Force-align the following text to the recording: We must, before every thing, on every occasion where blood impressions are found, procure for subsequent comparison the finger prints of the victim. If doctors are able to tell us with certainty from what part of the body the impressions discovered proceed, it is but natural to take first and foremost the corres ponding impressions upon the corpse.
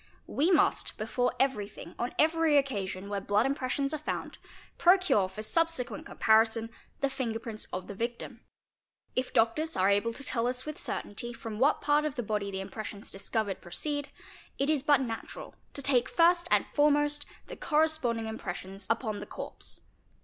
We 0.25 0.49
must, 0.49 0.97
before 0.97 1.35
every 1.39 1.67
thing, 1.67 1.93
on 1.99 2.15
every 2.17 2.57
occasion 2.57 3.07
where 3.07 3.21
blood 3.21 3.45
impressions 3.45 3.93
are 3.93 3.99
found, 3.99 4.39
procure 4.79 5.29
for 5.29 5.43
subsequent 5.43 6.07
comparison 6.07 6.71
the 7.01 7.07
finger 7.11 7.37
prints 7.37 7.65
of 7.71 7.85
the 7.85 7.93
victim. 7.93 8.41
If 9.15 9.31
doctors 9.31 9.77
are 9.77 9.91
able 9.91 10.11
to 10.13 10.23
tell 10.23 10.47
us 10.47 10.65
with 10.65 10.79
certainty 10.79 11.33
from 11.33 11.59
what 11.59 11.81
part 11.81 12.03
of 12.03 12.15
the 12.15 12.23
body 12.23 12.49
the 12.49 12.61
impressions 12.61 13.11
discovered 13.11 13.61
proceed, 13.61 14.09
it 14.57 14.71
is 14.71 14.81
but 14.81 15.01
natural 15.01 15.53
to 15.75 15.83
take 15.83 16.09
first 16.09 16.47
and 16.49 16.65
foremost 16.73 17.27
the 17.45 17.55
corres 17.55 17.99
ponding 17.99 18.25
impressions 18.27 18.87
upon 18.89 19.19
the 19.19 19.27
corpse. 19.27 19.81